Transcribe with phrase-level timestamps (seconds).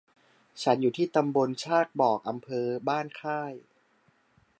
[0.63, 3.53] ฉันอยู่ที่ตำบลชากบก อำเภอบ้านค่าย